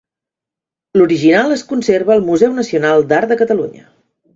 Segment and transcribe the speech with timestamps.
[1.01, 3.91] L'original es conserva al Museu Nacional d'Art de Catalunya.